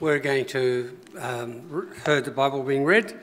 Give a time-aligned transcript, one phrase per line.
[0.00, 3.18] We're going to um, heard the Bible being read.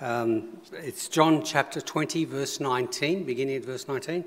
[0.00, 4.24] Um, it's John chapter 20, verse 19, beginning at verse 19,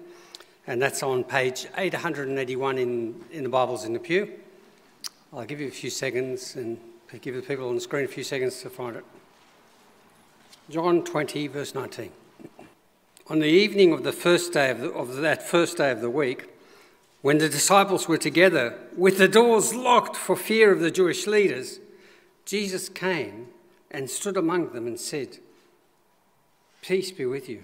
[0.68, 4.34] and that's on page 881 in, in the Bibles in the pew.
[5.32, 6.78] I'll give you a few seconds and
[7.22, 9.06] give the people on the screen a few seconds to find it.
[10.70, 12.12] John 20, verse 19.
[13.28, 16.10] On the evening of the first day of, the, of that first day of the
[16.10, 16.50] week,
[17.22, 21.80] when the disciples were together with the doors locked for fear of the Jewish leaders,
[22.46, 23.48] Jesus came
[23.92, 25.38] and stood among them and said,
[26.82, 27.64] Peace be with you.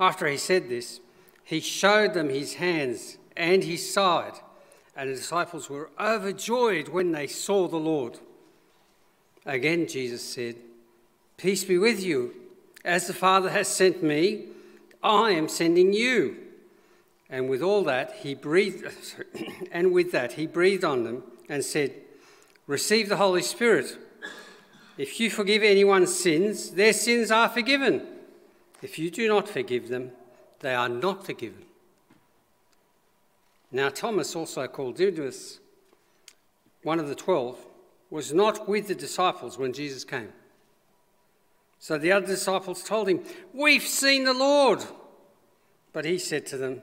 [0.00, 1.00] After he said this,
[1.44, 4.34] he showed them his hands and his side,
[4.96, 8.18] and the disciples were overjoyed when they saw the Lord.
[9.44, 10.56] Again, Jesus said,
[11.36, 12.34] Peace be with you.
[12.84, 14.46] As the Father has sent me,
[15.02, 16.36] I am sending you.
[17.28, 18.86] And with all that, he breathed,
[19.72, 21.94] and with that, he breathed on them and said,
[22.66, 23.98] receive the Holy Spirit.
[24.96, 28.06] If you forgive anyone's sins, their sins are forgiven.
[28.82, 30.12] If you do not forgive them,
[30.60, 31.64] they are not forgiven.
[33.72, 35.58] Now, Thomas, also called Didymus,
[36.82, 37.58] one of the twelve,
[38.08, 40.32] was not with the disciples when Jesus came.
[41.80, 44.84] So the other disciples told him, We've seen the Lord.
[45.92, 46.82] But he said to them,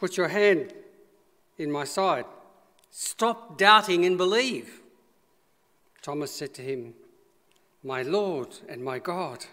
[0.00, 0.72] Put your hand
[1.58, 2.24] in my side.
[2.90, 4.80] Stop doubting and believe.
[6.00, 6.94] Thomas said to him,
[7.84, 9.44] My Lord and my God.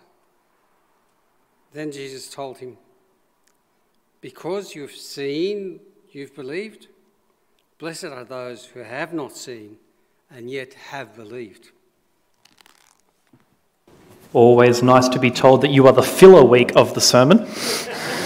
[1.73, 2.77] Then Jesus told him,
[4.21, 5.81] Because you've seen,
[6.11, 6.87] you've believed.
[7.77, 9.75] Blessed are those who have not seen
[10.31, 11.71] and yet have believed.
[14.31, 17.45] Always nice to be told that you are the filler week of the sermon.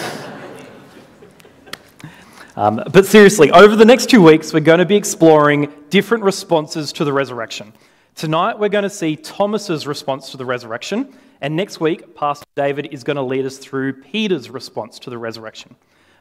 [2.56, 6.92] Um, but seriously, over the next two weeks, we're going to be exploring different responses
[6.94, 7.74] to the resurrection.
[8.16, 12.90] Tonight, we're going to see Thomas's response to the resurrection, and next week, Pastor David
[12.92, 15.76] is going to lead us through Peter's response to the resurrection.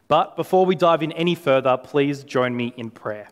[0.07, 3.29] But before we dive in any further, please join me in prayer.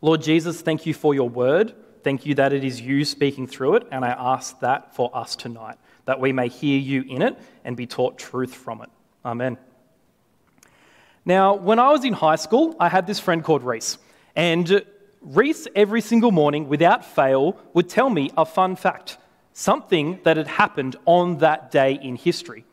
[0.00, 1.74] Lord Jesus, thank you for your word.
[2.02, 5.36] Thank you that it is you speaking through it, and I ask that for us
[5.36, 5.76] tonight,
[6.06, 8.90] that we may hear you in it and be taught truth from it.
[9.24, 9.58] Amen.
[11.24, 13.98] Now, when I was in high school, I had this friend called Reese.
[14.34, 14.84] And
[15.20, 19.18] Reese, every single morning, without fail, would tell me a fun fact
[19.54, 22.64] something that had happened on that day in history.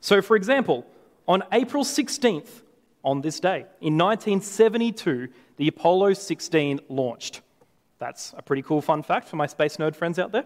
[0.00, 0.86] So, for example,
[1.26, 2.62] on April 16th,
[3.04, 7.42] on this day, in 1972, the Apollo 16 launched.
[7.98, 10.44] That's a pretty cool fun fact for my space nerd friends out there.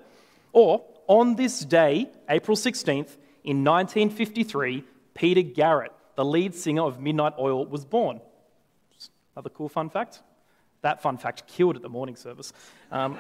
[0.53, 4.85] Or, on this day, April 16th, in 1953,
[5.15, 8.21] Peter Garrett the lead singer of Midnight Oil, was born.
[9.35, 10.23] Another cool fun fact.
[10.83, 12.53] That fun fact killed at the morning service.
[12.91, 13.19] Um,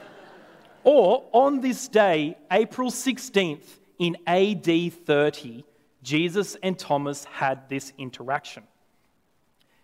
[0.84, 5.64] or on this day, April 16th, in AD 30,
[6.02, 8.62] Jesus and Thomas had this interaction.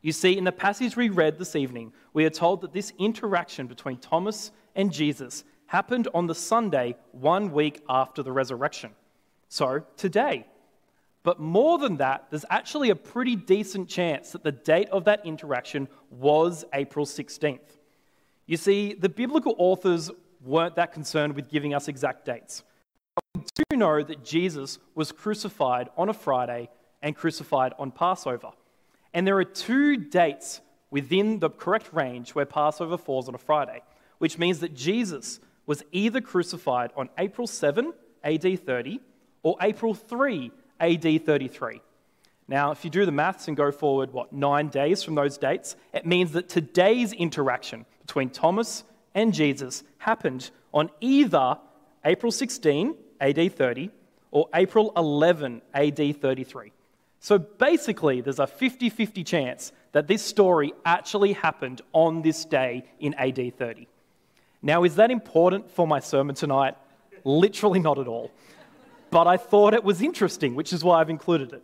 [0.00, 3.66] You see, in the passage we read this evening, we are told that this interaction
[3.66, 8.92] between Thomas and Jesus happened on the Sunday one week after the resurrection.
[9.48, 10.46] So, today,
[11.26, 15.26] but more than that, there's actually a pretty decent chance that the date of that
[15.26, 17.58] interaction was April 16th.
[18.46, 20.08] You see, the biblical authors
[20.40, 22.62] weren't that concerned with giving us exact dates.
[23.16, 26.68] But we do know that Jesus was crucified on a Friday
[27.02, 28.52] and crucified on Passover.
[29.12, 30.60] And there are two dates
[30.92, 33.82] within the correct range where Passover falls on a Friday,
[34.18, 37.92] which means that Jesus was either crucified on April 7,
[38.22, 39.00] AD 30,
[39.42, 41.80] or April 3, AD 33.
[42.48, 45.74] Now, if you do the maths and go forward, what, nine days from those dates,
[45.92, 48.84] it means that today's interaction between Thomas
[49.14, 51.58] and Jesus happened on either
[52.04, 53.90] April 16, AD 30,
[54.30, 56.72] or April 11, AD 33.
[57.18, 62.84] So basically, there's a 50 50 chance that this story actually happened on this day
[63.00, 63.88] in AD 30.
[64.62, 66.76] Now, is that important for my sermon tonight?
[67.24, 68.30] Literally not at all
[69.10, 71.62] but I thought it was interesting, which is why I've included it.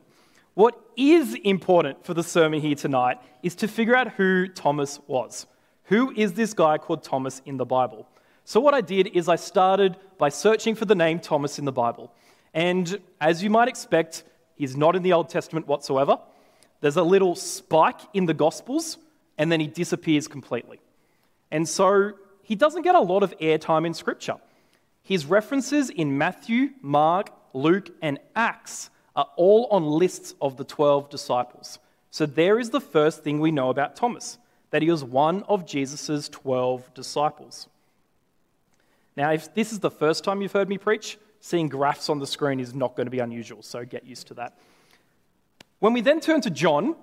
[0.54, 5.46] What is important for the sermon here tonight is to figure out who Thomas was.
[5.84, 8.06] who is this guy called Thomas in the Bible?
[8.44, 11.72] So, what I did is I started by searching for the name Thomas in the
[11.72, 12.12] Bible.
[12.54, 14.24] And as you might expect,
[14.56, 16.18] he's not in the Old Testament whatsoever.
[16.80, 18.98] There's a little spike in the Gospels,
[19.38, 20.80] and then he disappears completely.
[21.50, 22.12] And so
[22.42, 24.36] he doesn't get a lot of airtime in Scripture.
[25.02, 31.10] His references in Matthew, Mark, Luke, and Acts are all on lists of the 12
[31.10, 31.78] disciples.
[32.10, 34.38] So there is the first thing we know about Thomas
[34.70, 37.69] that he was one of Jesus' 12 disciples.
[39.16, 42.26] Now, if this is the first time you've heard me preach, seeing graphs on the
[42.26, 44.56] screen is not going to be unusual, so get used to that.
[45.81, 46.96] When we then turn to John,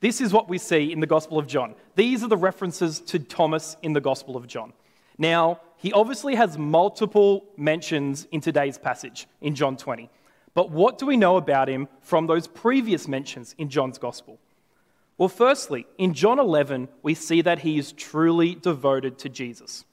[0.00, 1.74] this is what we see in the Gospel of John.
[1.94, 4.72] These are the references to Thomas in the Gospel of John.
[5.18, 10.10] Now, he obviously has multiple mentions in today's passage in John 20.
[10.54, 14.38] But what do we know about him from those previous mentions in John's Gospel?
[15.18, 19.84] Well, firstly, in John 11, we see that he is truly devoted to Jesus.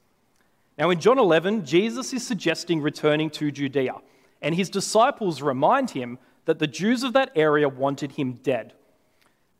[0.78, 3.96] Now, in John 11, Jesus is suggesting returning to Judea,
[4.40, 8.72] and his disciples remind him that the Jews of that area wanted him dead.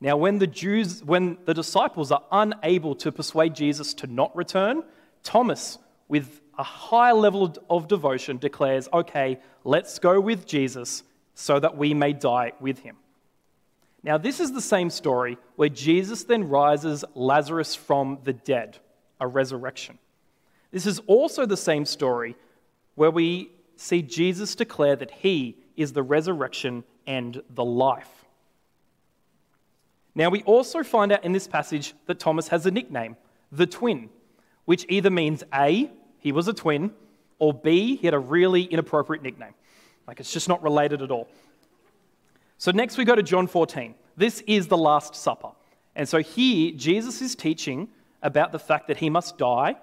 [0.00, 4.82] Now, when the Jews, when the disciples are unable to persuade Jesus to not return,
[5.22, 5.78] Thomas,
[6.08, 11.02] with a high level of devotion, declares, Okay, let's go with Jesus
[11.34, 12.96] so that we may die with him.
[14.02, 18.78] Now, this is the same story where Jesus then rises Lazarus from the dead,
[19.20, 19.98] a resurrection.
[20.72, 22.36] This is also the same story
[22.96, 28.08] where we see Jesus declare that he is the resurrection and the life.
[30.14, 33.16] Now, we also find out in this passage that Thomas has a nickname,
[33.50, 34.10] the twin,
[34.64, 36.92] which either means A, he was a twin,
[37.38, 39.54] or B, he had a really inappropriate nickname.
[40.06, 41.28] Like it's just not related at all.
[42.58, 43.94] So, next we go to John 14.
[44.16, 45.50] This is the Last Supper.
[45.96, 47.88] And so here, Jesus is teaching
[48.22, 49.76] about the fact that he must die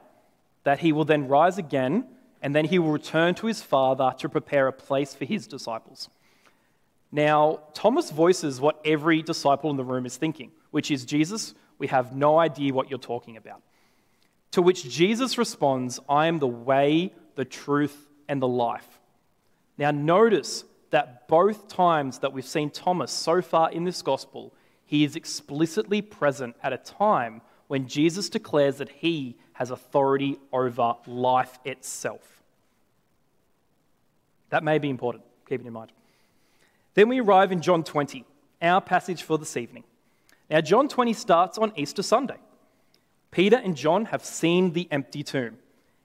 [0.64, 2.06] that he will then rise again,
[2.42, 6.10] and then he will return to his Father to prepare a place for his disciples.
[7.12, 11.88] Now, Thomas voices what every disciple in the room is thinking, which is Jesus, we
[11.88, 13.62] have no idea what you're talking about.
[14.52, 19.00] To which Jesus responds, I am the way, the truth, and the life.
[19.78, 24.54] Now, notice that both times that we've seen Thomas so far in this gospel,
[24.86, 30.96] he is explicitly present at a time when Jesus declares that he has authority over
[31.06, 32.42] life itself.
[34.50, 35.92] That may be important, keep it in mind.
[36.96, 38.26] Then we arrive in John 20,
[38.64, 39.84] our passage for this evening.
[40.50, 42.38] Now, John 20 starts on Easter Sunday.
[43.32, 45.58] Peter and John have seen the empty tomb,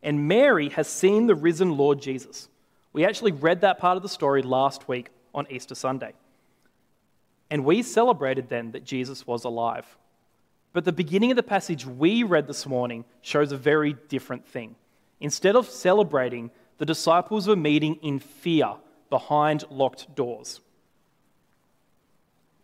[0.03, 2.49] and Mary has seen the risen Lord Jesus.
[2.93, 6.13] We actually read that part of the story last week on Easter Sunday.
[7.51, 9.87] And we celebrated then that Jesus was alive.
[10.73, 14.77] But the beginning of the passage we read this morning shows a very different thing.
[15.21, 18.75] Instead of celebrating, the disciples were meeting in fear
[19.09, 20.61] behind locked doors.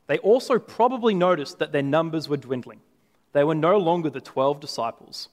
[0.08, 2.80] They also probably noticed that their numbers were dwindling.
[3.32, 5.28] They were no longer the 12 disciples.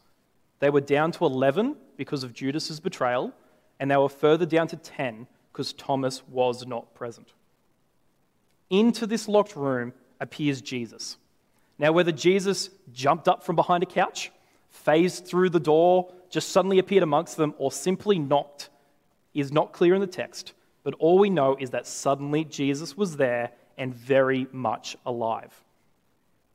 [0.60, 3.34] They were down to 11 because of Judas's betrayal,
[3.80, 7.34] and they were further down to 10 because Thomas was not present.
[8.70, 11.18] Into this locked room appears Jesus.
[11.80, 14.32] Now, whether Jesus jumped up from behind a couch,
[14.70, 18.70] phased through the door, just suddenly appeared amongst them, or simply knocked
[19.34, 20.54] is not clear in the text.
[20.84, 25.64] But all we know is that suddenly Jesus was there and very much alive.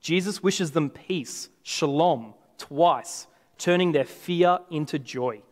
[0.03, 5.43] Jesus wishes them peace, shalom, twice, turning their fear into joy.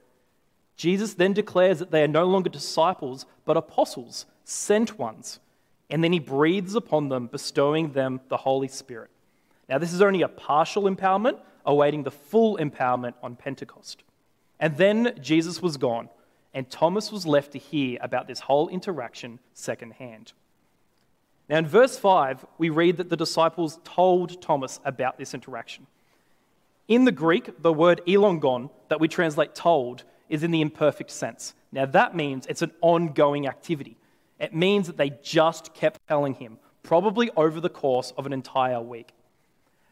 [0.76, 5.38] Jesus then declares that they are no longer disciples, but apostles, sent ones.
[5.88, 9.10] And then he breathes upon them, bestowing them the Holy Spirit.
[9.68, 14.02] Now, this is only a partial empowerment, awaiting the full empowerment on Pentecost.
[14.58, 16.08] And then Jesus was gone,
[16.52, 20.32] and Thomas was left to hear about this whole interaction secondhand.
[21.50, 25.88] Now, in verse 5, we read that the disciples told Thomas about this interaction.
[26.86, 31.54] In the Greek, the word elongon, that we translate told, is in the imperfect sense.
[31.72, 33.96] Now, that means it's an ongoing activity.
[34.38, 38.80] It means that they just kept telling him, probably over the course of an entire
[38.80, 39.10] week.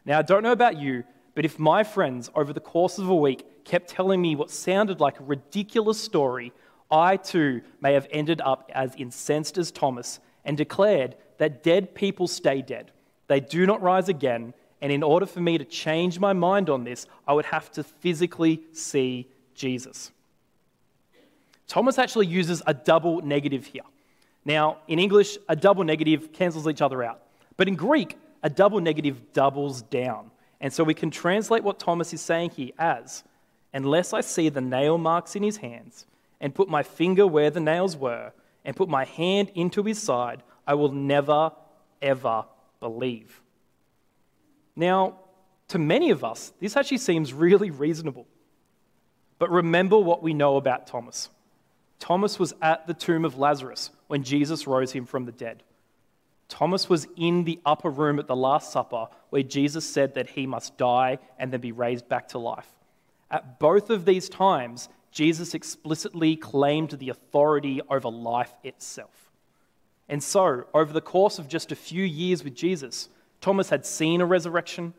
[0.05, 1.03] Now, I don't know about you,
[1.35, 5.01] but if my friends over the course of a week kept telling me what sounded
[5.01, 6.53] like a ridiculous story,
[6.89, 12.27] I too may have ended up as incensed as Thomas and declared that dead people
[12.27, 12.91] stay dead.
[13.27, 16.83] They do not rise again, and in order for me to change my mind on
[16.83, 20.11] this, I would have to physically see Jesus.
[21.67, 23.83] Thomas actually uses a double negative here.
[24.45, 27.21] Now, in English, a double negative cancels each other out.
[27.57, 30.31] But in Greek, a double negative doubles down.
[30.61, 33.23] And so we can translate what Thomas is saying here as
[33.73, 36.07] Unless I see the nail marks in his hands,
[36.41, 38.31] and put my finger where the nails were,
[38.65, 41.51] and put my hand into his side, I will never,
[41.99, 42.45] ever
[42.79, 43.41] believe.
[44.75, 45.15] Now,
[45.69, 48.27] to many of us, this actually seems really reasonable.
[49.39, 51.29] But remember what we know about Thomas.
[51.97, 55.63] Thomas was at the tomb of Lazarus when Jesus rose him from the dead.
[56.49, 60.45] Thomas was in the upper room at the Last Supper where Jesus said that he
[60.45, 62.69] must die and then be raised back to life.
[63.31, 69.28] At both of these times, Jesus explicitly claimed the authority over life itself.
[70.09, 74.21] And so, over the course of just a few years with Jesus, Thomas had seen
[74.21, 74.95] a resurrection,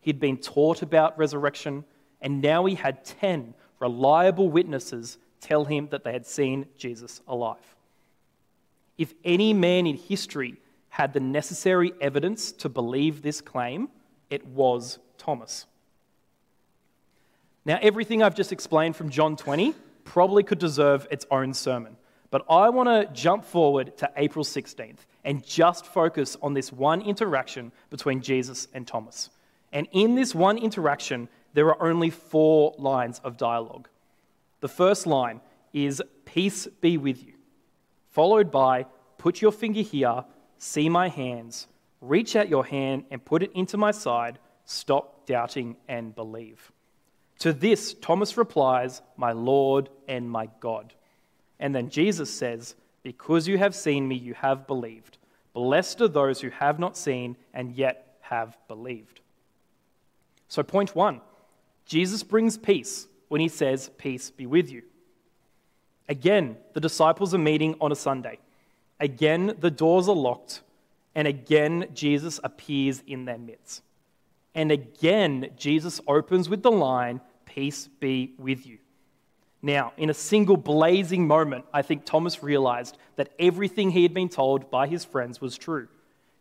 [0.00, 1.84] he'd been taught about resurrection,
[2.20, 7.76] and now he had 10 reliable witnesses tell him that they had seen Jesus alive.
[8.96, 10.56] If any man in history
[10.88, 13.88] had the necessary evidence to believe this claim,
[14.30, 15.66] it was Thomas.
[17.66, 21.96] Now, everything I've just explained from John 20 probably could deserve its own sermon,
[22.34, 27.00] but I want to jump forward to April 16th and just focus on this one
[27.00, 29.30] interaction between Jesus and Thomas.
[29.72, 33.88] And in this one interaction, there are only four lines of dialogue.
[34.58, 37.34] The first line is, Peace be with you,
[38.10, 38.86] followed by,
[39.16, 40.24] Put your finger here
[40.58, 41.68] See my hands,
[42.00, 44.40] reach out your hand and put it into my side.
[44.64, 46.72] Stop doubting and believe.
[47.38, 50.94] To this, Thomas replies, My Lord and my God.
[51.58, 55.18] And then Jesus says, Because you have seen me, you have believed.
[55.52, 59.20] Blessed are those who have not seen and yet have believed.
[60.48, 61.20] So, point one
[61.86, 64.82] Jesus brings peace when he says, Peace be with you.
[66.08, 68.38] Again, the disciples are meeting on a Sunday.
[69.00, 70.62] Again, the doors are locked,
[71.14, 73.82] and again, Jesus appears in their midst.
[74.54, 78.78] And again, Jesus opens with the line, Peace be with you.
[79.64, 84.28] Now, in a single blazing moment, I think Thomas realized that everything he had been
[84.28, 85.88] told by his friends was true.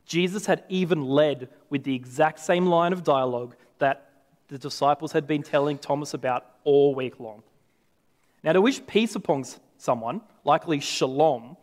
[0.06, 4.10] Jesus had even led with the exact same line of dialogue that
[4.50, 7.44] the disciples had been telling Thomas about all week long.
[8.44, 9.46] Now, to wish peace upon
[9.78, 11.56] someone, likely shalom,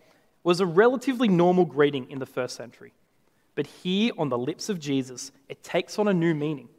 [0.42, 2.94] was a relatively normal greeting in the first century.
[3.54, 6.70] But here on the lips of Jesus, it takes on a new meaning.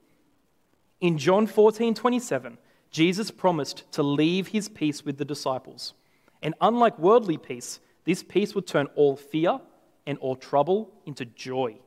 [1.02, 2.58] In John 14 27,
[2.92, 5.94] Jesus promised to leave his peace with the disciples.
[6.42, 9.60] And unlike worldly peace, this peace would turn all fear
[10.06, 11.78] and all trouble into joy.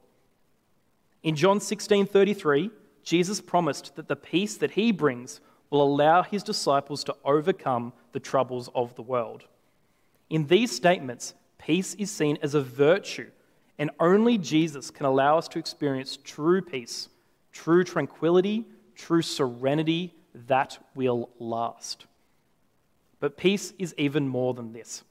[1.23, 2.71] In John 16 33,
[3.03, 8.21] Jesus promised that the peace that he brings will allow his disciples to overcome the
[8.21, 9.45] troubles of the world.
[10.31, 11.35] In these statements,
[11.65, 13.31] Peace is seen as a virtue,
[13.79, 17.09] and only Jesus can allow us to experience true peace,
[17.53, 22.07] true tranquility, true serenity that will last.
[23.21, 25.03] But peace is even more than this.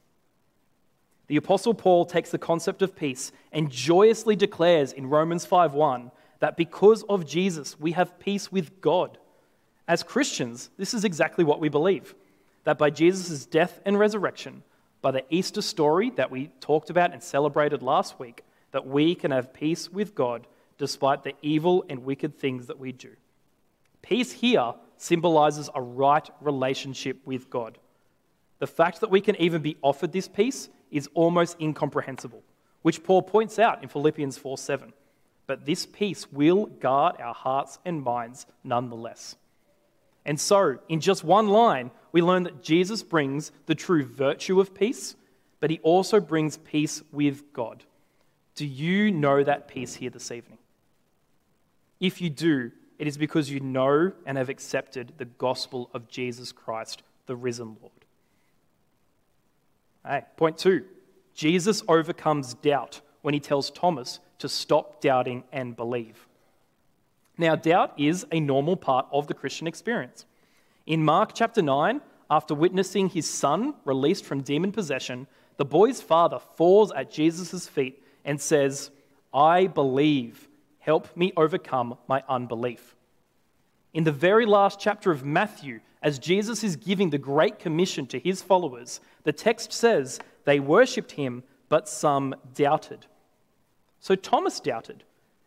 [1.28, 6.58] The apostle Paul takes the concept of peace and joyously declares in Romans 5:1 that
[6.58, 9.18] because of Jesus we have peace with God.
[9.88, 12.14] As Christians, this is exactly what we believe.
[12.66, 14.64] That by Jesus' death and resurrection,
[15.02, 19.32] by the Easter story that we talked about and celebrated last week that we can
[19.32, 23.16] have peace with God despite the evil and wicked things that we do.
[24.02, 24.74] Peace here
[25.04, 27.78] symbolizes a right relationship with God.
[28.60, 32.42] The fact that we can even be offered this peace is almost incomprehensible,
[32.84, 34.94] which Paul points out in Philippians 4 7.
[35.46, 39.36] But this peace will guard our hearts and minds nonetheless.
[40.26, 44.74] And so, in just one line, we learn that Jesus brings the true virtue of
[44.74, 45.16] peace,
[45.60, 47.84] but he also brings peace with God.
[48.56, 50.60] Do you know that peace here this evening?
[52.00, 56.52] If you do, it is because you know and have accepted the gospel of Jesus
[56.52, 57.92] Christ, the risen Lord.
[60.06, 60.86] Hey, point two
[61.34, 66.28] Jesus overcomes doubt when he tells Thomas to stop doubting and believe.
[67.38, 70.26] Now, doubt is a normal part of the Christian experience.
[70.86, 76.40] In Mark chapter 9, after witnessing his son released from demon possession, the boy's father
[76.40, 78.92] falls at Jesus' feet and says,
[79.34, 80.48] I believe.
[80.84, 82.96] Help me overcome my unbelief.
[83.94, 88.20] In the very last chapter of Matthew, as Jesus is giving the Great Commission to
[88.20, 93.06] his followers, the text says they worshipped him, but some doubted.
[94.00, 95.04] So Thomas doubted,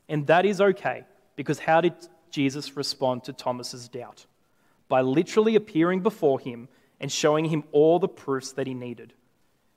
[0.08, 1.94] and that is okay, because how did
[2.30, 4.26] Jesus respond to Thomas's doubt?
[4.88, 6.68] by literally appearing before him
[7.00, 9.12] and showing him all the proofs that he needed.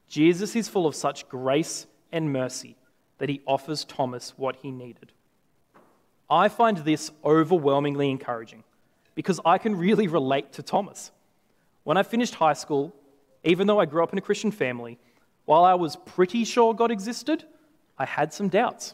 [0.08, 2.76] Jesus is full of such grace and mercy
[3.18, 5.12] that he offers Thomas what he needed.
[6.30, 8.64] I find this overwhelmingly encouraging
[9.16, 11.12] because I can really relate to Thomas.
[11.84, 12.94] When I finished high school,
[13.44, 15.00] even though I grew up in a Christian family,
[15.46, 17.44] while I was pretty sure God existed,
[17.98, 18.94] I had some doubts.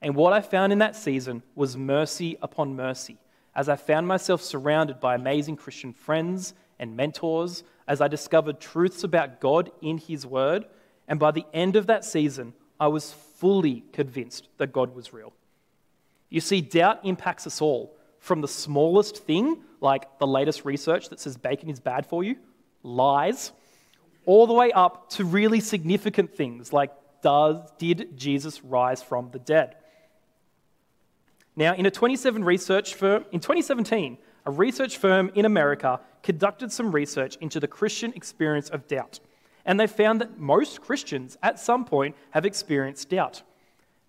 [0.00, 3.18] And what I found in that season was mercy upon mercy,
[3.54, 9.04] as I found myself surrounded by amazing Christian friends and mentors, as I discovered truths
[9.04, 10.64] about God in His Word.
[11.06, 15.34] And by the end of that season, I was fully convinced that God was real.
[16.32, 21.20] You see, doubt impacts us all, from the smallest thing, like the latest research that
[21.20, 22.36] says bacon is bad for you,
[22.82, 23.52] lies,
[24.24, 29.38] all the way up to really significant things like does, did Jesus rise from the
[29.38, 29.76] dead?
[31.54, 36.92] Now, in a 27 research firm, in 2017, a research firm in America conducted some
[36.92, 39.20] research into the Christian experience of doubt.
[39.66, 43.42] And they found that most Christians at some point have experienced doubt.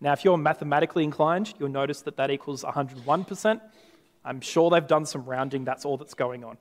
[0.03, 3.61] Now, if you're mathematically inclined, you'll notice that that equals 101%.
[4.25, 6.57] I'm sure they've done some rounding, that's all that's going on.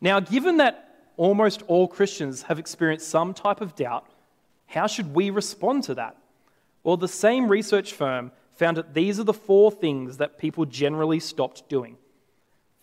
[0.00, 4.06] Now, given that almost all Christians have experienced some type of doubt,
[4.66, 6.16] how should we respond to that?
[6.84, 11.18] Well, the same research firm found that these are the four things that people generally
[11.18, 11.96] stopped doing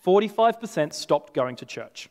[0.05, 2.09] 45% stopped going to church,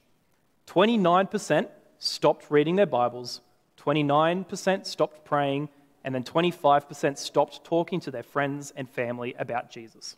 [0.68, 3.42] 29% stopped reading their Bibles,
[3.78, 5.68] 29% stopped praying,
[6.08, 10.16] and then 25% stopped talking to their friends and family about Jesus.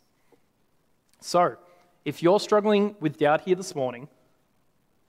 [1.19, 1.57] So,
[2.05, 4.07] if you're struggling with doubt here this morning,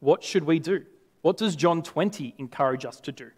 [0.00, 0.84] what should we do?
[1.20, 3.30] What does John 20 encourage us to do?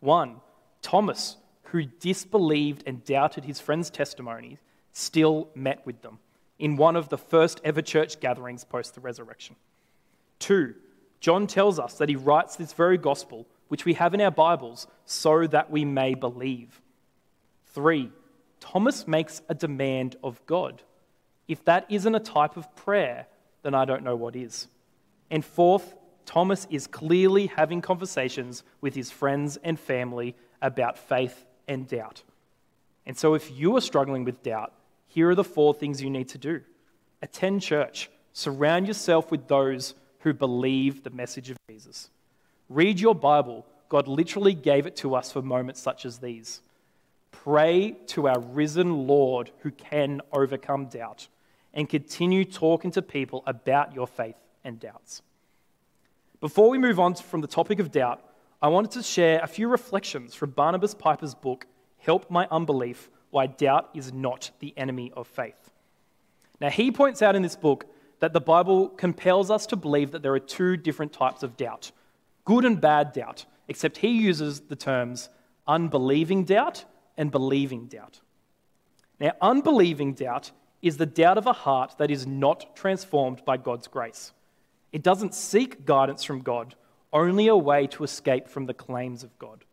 [0.00, 0.42] One,
[0.82, 4.58] Thomas, who disbelieved and doubted his friend's testimony,
[4.92, 6.18] still met with them
[6.58, 9.56] in one of the first ever church gatherings post the resurrection.
[10.38, 10.74] Two,
[11.20, 14.86] John tells us that he writes this very gospel, which we have in our Bibles,
[15.04, 16.80] so that we may believe.
[17.66, 18.10] Three,
[18.60, 20.82] Thomas makes a demand of God.
[21.48, 23.26] If that isn't a type of prayer,
[23.62, 24.68] then I don't know what is.
[25.30, 25.94] And fourth,
[26.26, 32.22] Thomas is clearly having conversations with his friends and family about faith and doubt.
[33.06, 34.72] And so, if you are struggling with doubt,
[35.06, 36.62] here are the four things you need to do
[37.22, 42.10] attend church, surround yourself with those who believe the message of Jesus.
[42.74, 43.64] Read your Bible.
[43.88, 46.60] God literally gave it to us for moments such as these.
[47.30, 51.28] Pray to our risen Lord who can overcome doubt
[51.72, 54.34] and continue talking to people about your faith
[54.64, 55.22] and doubts.
[56.40, 58.20] Before we move on from the topic of doubt,
[58.60, 63.46] I wanted to share a few reflections from Barnabas Piper's book, Help My Unbelief Why
[63.46, 65.70] Doubt is Not the Enemy of Faith.
[66.60, 67.86] Now, he points out in this book
[68.18, 71.92] that the Bible compels us to believe that there are two different types of doubt
[72.44, 75.28] good and bad doubt, except he uses the terms
[75.66, 76.84] unbelieving doubt
[77.16, 78.20] and believing doubt.
[79.20, 80.50] Now, unbelieving doubt
[80.82, 84.32] is the doubt of a heart that is not transformed by God's grace.
[84.92, 86.74] It doesn't seek guidance from God,
[87.12, 89.64] only a way to escape from the claims of God.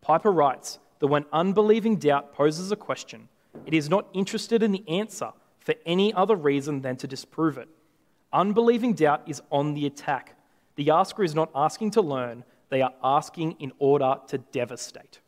[0.00, 3.28] Piper writes that when unbelieving doubt poses a question,
[3.66, 7.68] it is not interested in the answer for any other reason than to disprove it.
[8.32, 10.36] Unbelieving doubt is on the attack.
[10.76, 15.20] The asker is not asking to learn, they are asking in order to devastate.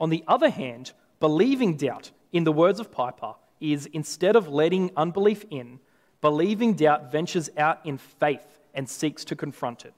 [0.00, 4.90] On the other hand, believing doubt, in the words of Piper, is instead of letting
[4.96, 5.80] unbelief in,
[6.20, 9.94] believing doubt ventures out in faith and seeks to confront it.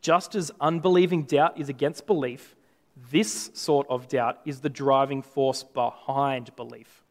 [0.00, 2.54] Just as unbelieving doubt is against belief,
[3.10, 7.02] this sort of doubt is the driving force behind belief.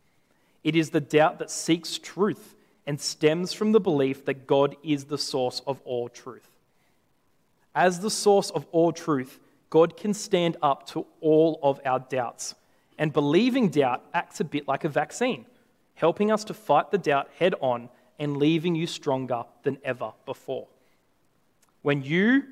[0.64, 2.56] It is the doubt that seeks truth
[2.88, 6.50] and stems from the belief that God is the source of all truth.
[7.76, 12.56] As the source of all truth, God can stand up to all of our doubts.
[12.98, 15.46] And believing doubt acts a bit like a vaccine
[15.96, 20.68] helping us to fight the doubt head on and leaving you stronger than ever before.
[21.82, 22.44] When you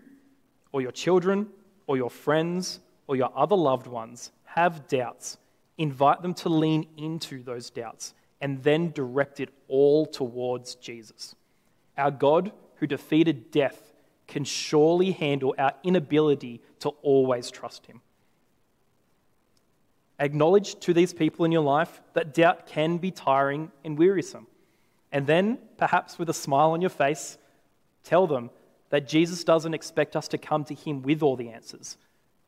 [0.72, 1.48] or your children
[1.88, 5.38] or your friends or your other loved ones have doubts,
[5.78, 11.36] invite them to lean into those doubts and then direct it all towards Jesus.
[11.98, 13.93] Our God, who defeated death,
[14.34, 18.02] can surely handle our inability to always trust Him.
[20.20, 24.48] Acknowledge to these people in your life that doubt can be tiring and wearisome.
[25.12, 27.38] And then, perhaps with a smile on your face,
[28.04, 28.50] tell them
[28.90, 31.98] that Jesus doesn't expect us to come to Him with all the answers.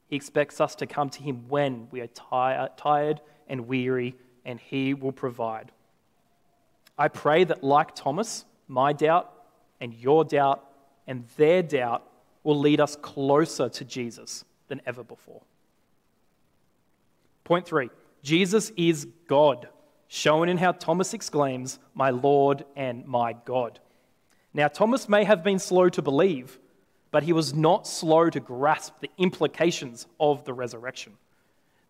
[0.07, 4.95] He expects us to come to Him when we are tired and weary, and He
[4.95, 5.71] will provide.
[6.97, 9.31] I pray that, like Thomas, my doubt
[9.79, 10.67] and your doubt
[11.07, 12.03] and their doubt
[12.43, 15.41] will lead us closer to Jesus than ever before.
[17.43, 17.89] Point three
[18.23, 19.67] Jesus is God.
[20.07, 23.79] shown in how Thomas exclaims, My Lord and my God.
[24.53, 26.59] Now, Thomas may have been slow to believe,
[27.11, 31.13] but he was not slow to grasp the implications of the resurrection.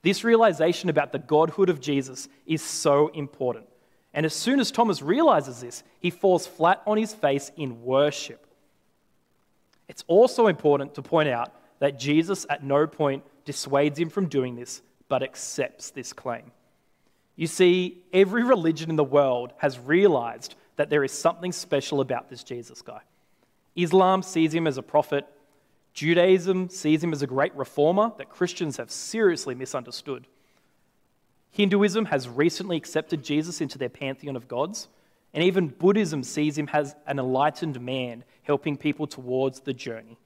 [0.02, 3.68] This realization about the godhood of Jesus is so important.
[4.14, 8.45] And as soon as Thomas realizes this, he falls flat on his face in worship.
[9.88, 14.56] It's also important to point out that Jesus at no point dissuades him from doing
[14.56, 16.52] this, but accepts this claim.
[17.36, 22.30] You see, every religion in the world has realized that there is something special about
[22.30, 23.02] this Jesus guy.
[23.76, 25.26] Islam sees him as a prophet,
[25.94, 30.28] Judaism sees him as a great reformer that Christians have seriously misunderstood.
[31.52, 34.90] Hinduism has recently accepted Jesus into their pantheon of gods,
[35.36, 40.18] and even Buddhism sees him as an enlightened man helping people towards the journey.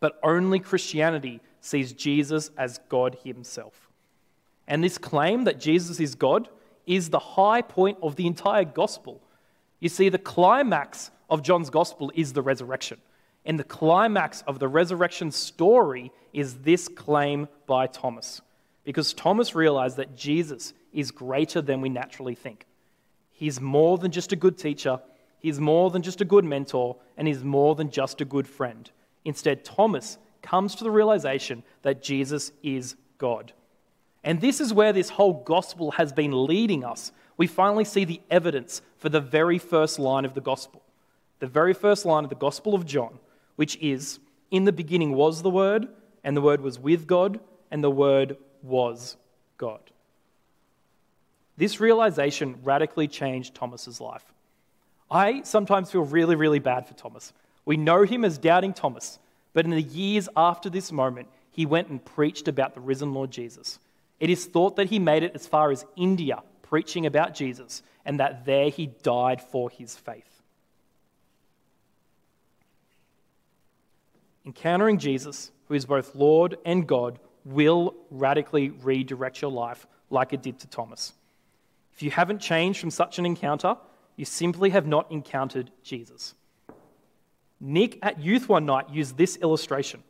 [0.00, 3.92] But only Christianity sees Jesus as God himself.
[4.66, 6.48] And this claim that Jesus is God
[6.84, 9.22] is the high point of the entire gospel.
[9.78, 12.98] You see, the climax of John's gospel is the resurrection.
[13.44, 18.40] And the climax of the resurrection story is this claim by Thomas.
[18.82, 22.66] Because Thomas realized that Jesus is greater than we naturally think.
[23.42, 25.00] He's more than just a good teacher,
[25.40, 28.88] he's more than just a good mentor, and he's more than just a good friend.
[29.24, 33.52] Instead, Thomas comes to the realization that Jesus is God.
[34.22, 37.10] And this is where this whole gospel has been leading us.
[37.36, 40.80] We finally see the evidence for the very first line of the gospel.
[41.40, 43.18] The very first line of the gospel of John,
[43.56, 44.20] which is
[44.52, 45.88] In the beginning was the Word,
[46.22, 47.40] and the Word was with God,
[47.72, 49.16] and the Word was
[49.58, 49.80] God.
[51.56, 54.24] This realization radically changed Thomas's life.
[55.10, 57.32] I sometimes feel really, really bad for Thomas.
[57.64, 59.18] We know him as doubting Thomas,
[59.52, 63.30] but in the years after this moment, he went and preached about the risen Lord
[63.30, 63.78] Jesus.
[64.18, 68.18] It is thought that he made it as far as India, preaching about Jesus, and
[68.20, 70.42] that there he died for his faith.
[74.46, 80.42] Encountering Jesus, who is both Lord and God, will radically redirect your life like it
[80.42, 81.12] did to Thomas.
[81.94, 83.76] If you haven't changed from such an encounter,
[84.16, 86.34] you simply have not encountered Jesus.
[87.60, 90.02] Nick at youth one night used this illustration.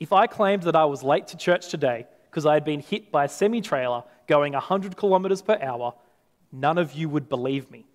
[0.00, 3.10] If I claimed that I was late to church today because I had been hit
[3.10, 5.94] by a semi trailer going 100 kilometers per hour,
[6.52, 7.86] none of you would believe me.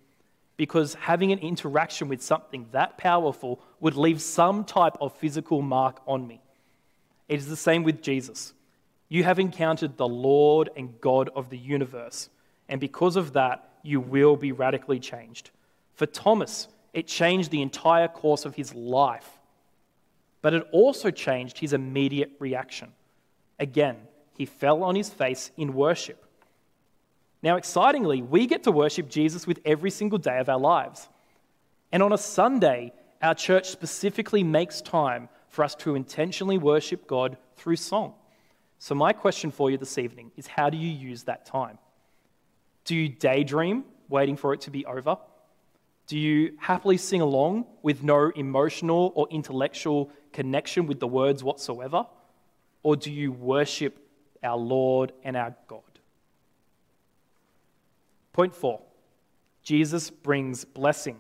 [0.56, 6.02] Because having an interaction with something that powerful would leave some type of physical mark
[6.08, 6.42] on me.
[7.28, 8.54] It is the same with Jesus.
[9.10, 12.30] You have encountered the Lord and God of the universe,
[12.74, 15.52] and because of that, you will be radically changed.
[15.94, 19.30] For Thomas, it changed the entire course of his life.
[20.42, 22.92] But it also changed his immediate reaction.
[23.60, 23.98] Again,
[24.36, 26.26] he fell on his face in worship.
[27.44, 31.08] Now, excitingly, we get to worship Jesus with every single day of our lives.
[31.92, 37.38] And on a Sunday, our church specifically makes time for us to intentionally worship God
[37.56, 38.16] through song.
[38.80, 41.78] So, my question for you this evening is how do you use that time?
[42.86, 45.18] Do you daydream, waiting for it to be over?
[46.08, 52.06] Do you happily sing along with no emotional or intellectual connection with the words whatsoever?
[52.82, 53.98] Or do you worship
[54.44, 55.82] our Lord and our God?
[58.34, 58.82] Point four
[59.64, 61.18] Jesus brings blessing.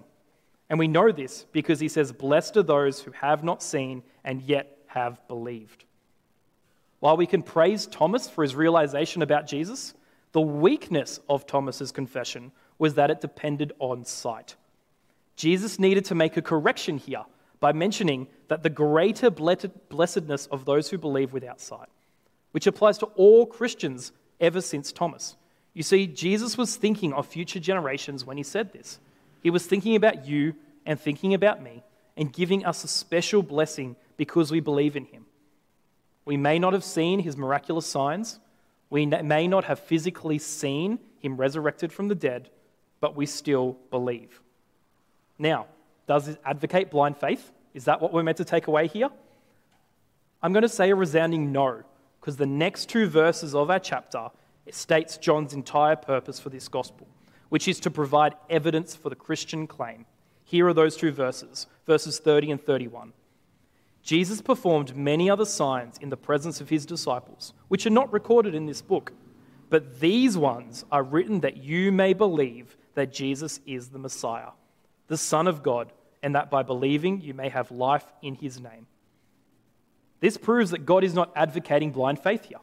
[0.69, 4.41] And we know this because he says, Blessed are those who have not seen and
[4.41, 5.85] yet have believed.
[6.99, 9.93] While we can praise Thomas for his realization about Jesus,
[10.33, 14.55] the weakness of Thomas's confession was that it depended on sight.
[15.35, 17.23] Jesus needed to make a correction here
[17.59, 21.87] by mentioning that the greater blessedness of those who believe without sight,
[22.51, 25.37] which applies to all Christians ever since Thomas.
[25.73, 28.99] You see, Jesus was thinking of future generations when he said this.
[29.41, 31.83] He was thinking about you and thinking about me
[32.17, 35.25] and giving us a special blessing because we believe in him.
[36.25, 38.39] We may not have seen his miraculous signs,
[38.89, 42.49] we may not have physically seen him resurrected from the dead,
[42.99, 44.41] but we still believe.
[45.39, 45.67] Now,
[46.07, 47.51] does it advocate blind faith?
[47.73, 49.09] Is that what we're meant to take away here?
[50.41, 51.83] I'm going to say a resounding no,
[52.19, 54.29] because the next two verses of our chapter
[54.69, 57.07] states John's entire purpose for this gospel,
[57.49, 60.05] which is to provide evidence for the Christian claim.
[60.43, 63.13] Here are those two verses, verses 30 and 31.
[64.03, 68.53] Jesus performed many other signs in the presence of his disciples, which are not recorded
[68.53, 69.13] in this book.
[69.69, 74.51] But these ones are written that you may believe that Jesus is the Messiah
[75.07, 78.87] the Son of God, and that by believing you may have life in his name.
[80.21, 82.59] This proves that God is not advocating blind faith here,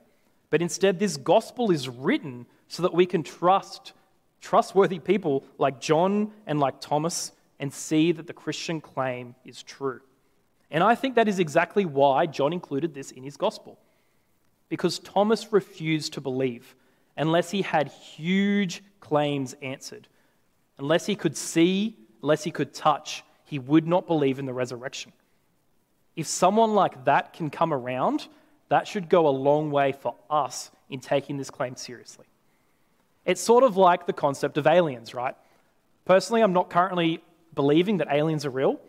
[0.49, 3.93] but instead, this gospel is written so that we can trust
[4.41, 10.01] trustworthy people like John and like Thomas and see that the Christian claim is true.
[10.71, 13.79] And I think that is exactly why John included this in his gospel.
[14.69, 16.75] Because Thomas refused to believe
[17.17, 20.07] unless he had huge claims answered.
[20.79, 25.13] Unless he could see, unless he could touch, he would not believe in the resurrection.
[26.17, 28.29] If someone like that can come around,
[28.69, 32.27] that should go a long way for us in taking this claim seriously.
[33.27, 35.35] It's sort of like the concept of aliens, right?
[36.05, 37.23] Personally, I'm not currently
[37.55, 38.81] believing that aliens are real,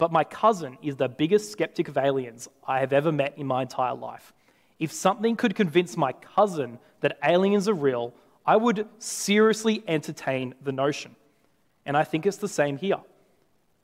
[0.00, 3.60] but my cousin is the biggest skeptic of aliens I have ever met in my
[3.60, 4.32] entire life.
[4.78, 8.14] If something could convince my cousin that aliens are real,
[8.46, 11.16] I would seriously entertain the notion.
[11.84, 13.00] And I think it's the same here.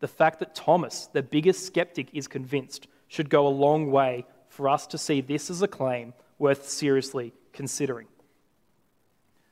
[0.01, 4.71] The fact that Thomas, the biggest skeptic, is convinced should go a long way for
[4.71, 8.07] us to see this as a claim worth seriously considering.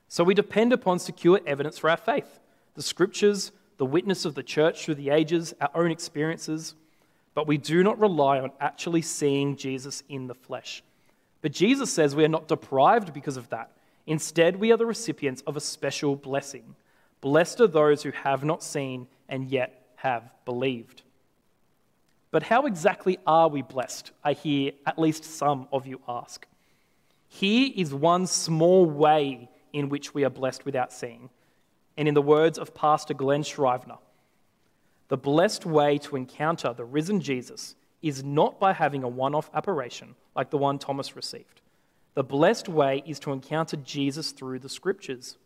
[0.09, 2.41] So we depend upon secure evidence for our faith
[2.75, 6.75] the scriptures, the witness of the church through the ages, our own experiences,
[7.35, 10.83] but we do not rely on actually seeing Jesus in the flesh.
[11.43, 13.71] But Jesus says we are not deprived because of that.
[14.07, 16.77] Instead, we are the recipients of a special blessing.
[17.21, 21.03] Blessed are those who have not seen and yet have believed.
[22.31, 24.11] But how exactly are we blessed?
[24.23, 26.47] I hear at least some of you ask.
[27.29, 31.31] Here is one small way in which we are blessed without seeing.
[31.97, 33.99] And in the words of Pastor Glen Scrivener,
[35.09, 39.51] the blessed way to encounter the risen Jesus is not by having a one off
[39.55, 41.61] apparition like the one Thomas received.
[42.15, 45.37] The blessed way is to encounter Jesus through the scriptures.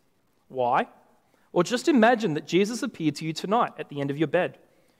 [0.47, 0.87] Why?
[1.51, 4.57] Well, just imagine that Jesus appeared to you tonight at the end of your bed.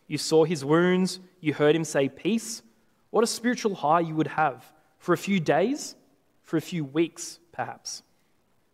[0.07, 2.63] You saw his wounds, you heard him say peace.
[3.11, 4.65] What a spiritual high you would have
[4.97, 5.95] for a few days,
[6.43, 8.03] for a few weeks, perhaps.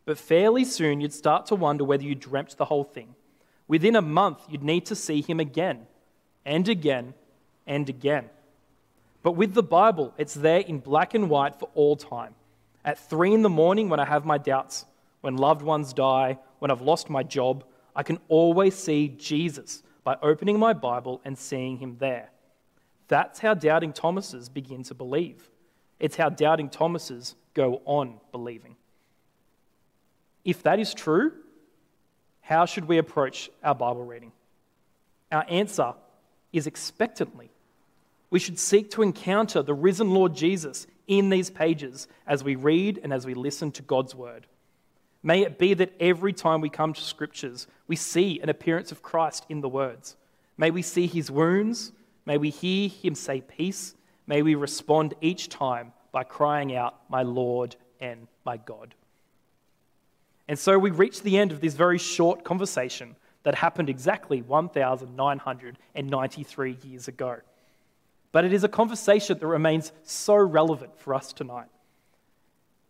[0.06, 3.15] But fairly soon, you'd start to wonder whether you dreamt the whole thing.
[3.68, 5.88] Within a month, you'd need to see him again,
[6.46, 7.15] and again,
[7.65, 8.30] and again.
[9.24, 12.36] But with the Bible, it's there in black and white for all time.
[12.84, 14.86] At three in the morning, when I have my doubts,
[15.22, 17.63] when loved ones die, when I've lost my job,
[17.96, 22.30] I can always see Jesus by opening my Bible and seeing him there.
[23.08, 25.50] That's how doubting Thomases begin to believe.
[26.00, 28.76] It's how doubting Thomases go on believing.
[30.46, 31.34] If that is true,
[32.42, 34.32] how should we approach our Bible reading?
[35.32, 35.96] Our answer
[36.54, 37.50] is expectantly.
[38.30, 43.00] We should seek to encounter the risen Lord Jesus in these pages as we read
[43.04, 44.46] and as we listen to God's word.
[45.24, 49.02] May it be that every time we come to scriptures, we see an appearance of
[49.02, 50.16] Christ in the words.
[50.58, 51.92] May we see his wounds.
[52.28, 53.96] May we hear him say peace.
[54.28, 58.94] May we respond each time by crying out, My Lord and my God.
[60.48, 66.78] And so we reach the end of this very short conversation that happened exactly 1,993
[66.84, 67.38] years ago.
[68.32, 71.68] But it is a conversation that remains so relevant for us tonight.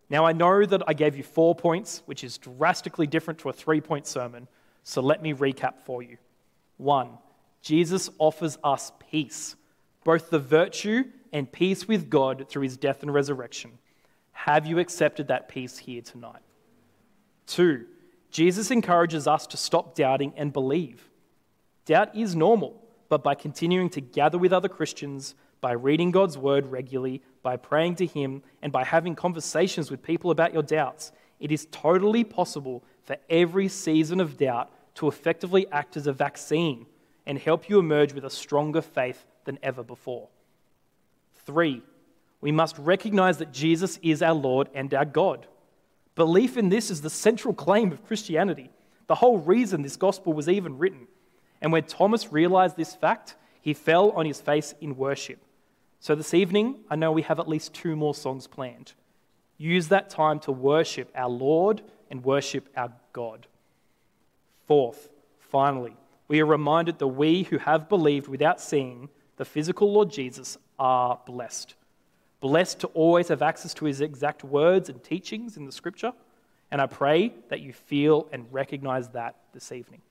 [0.10, 3.54] Now, I know that I gave you four points, which is drastically different to a
[3.54, 4.48] three point sermon,
[4.84, 6.18] so let me recap for you.
[6.78, 7.10] One,
[7.62, 9.56] Jesus offers us peace,
[10.04, 13.72] both the virtue and peace with God through his death and resurrection.
[14.32, 16.45] Have you accepted that peace here tonight?
[17.48, 17.86] Two,
[18.32, 21.10] Jesus encourages us to stop doubting and believe.
[21.86, 26.68] Doubt is normal, but by continuing to gather with other Christians, by reading God's word
[26.68, 31.52] regularly, by praying to Him, and by having conversations with people about your doubts, it
[31.52, 36.86] is totally possible for every season of doubt to effectively act as a vaccine
[37.26, 40.28] and help you emerge with a stronger faith than ever before.
[41.46, 41.84] Three,
[42.42, 45.48] we must recognize that Jesus is our Lord and our God.
[46.16, 48.70] Belief in this is the central claim of Christianity,
[49.08, 51.08] the whole reason this gospel was even written.
[51.62, 55.40] And when Thomas realized this fact, he fell on his face in worship.
[56.00, 58.94] So this evening, I know we have at least two more songs planned.
[59.58, 63.48] Use that time to worship our Lord and worship our God.
[64.68, 65.96] Fourth, finally,
[66.28, 71.20] we are reminded that we who have believed without seeing the physical Lord Jesus are
[71.26, 71.76] blessed
[72.46, 76.14] blessed to always have access to his exact words and teachings in the scripture.
[76.70, 80.04] And I pray that you feel and recognize that this evening.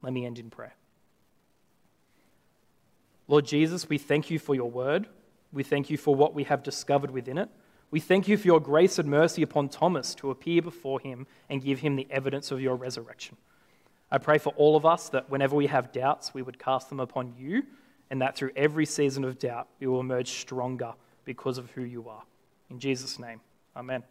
[0.00, 0.72] Let me end in prayer.
[3.26, 5.08] Lord Jesus, we thank you for your word.
[5.52, 7.50] We thank you for what we have discovered within it.
[7.90, 11.62] We thank you for your grace and mercy upon Thomas to appear before him and
[11.62, 13.36] give him the evidence of your resurrection.
[14.10, 16.98] I pray for all of us that whenever we have doubts, we would cast them
[16.98, 17.64] upon you,
[18.08, 20.94] and that through every season of doubt, we will emerge stronger
[21.28, 22.22] because of who you are.
[22.70, 23.42] In Jesus' name,
[23.76, 24.02] amen.